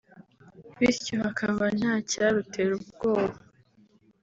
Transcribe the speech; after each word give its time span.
bityo 0.77 1.13
hakaba 1.23 1.63
nta 1.77 1.93
cyarutera 2.09 2.71
ubwoba 2.79 3.37